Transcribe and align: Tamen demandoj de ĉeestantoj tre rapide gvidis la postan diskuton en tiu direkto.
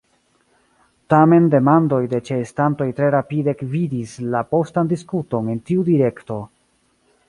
Tamen 1.13 1.49
demandoj 1.55 1.99
de 2.15 2.21
ĉeestantoj 2.31 2.89
tre 3.01 3.11
rapide 3.19 3.57
gvidis 3.63 4.19
la 4.37 4.45
postan 4.55 4.95
diskuton 4.97 5.57
en 5.57 5.67
tiu 5.71 5.91
direkto. 5.95 6.45